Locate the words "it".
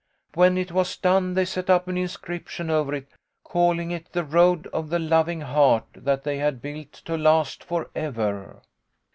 0.57-0.71, 2.95-3.09, 3.91-4.11